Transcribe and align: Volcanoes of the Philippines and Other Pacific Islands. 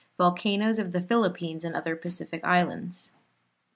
Volcanoes 0.17 0.79
of 0.79 0.93
the 0.93 1.01
Philippines 1.01 1.63
and 1.63 1.75
Other 1.75 1.95
Pacific 1.95 2.43
Islands. 2.43 3.11